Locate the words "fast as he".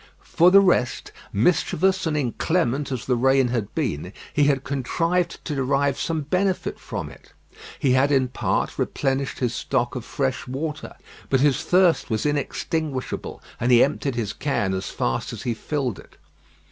14.89-15.53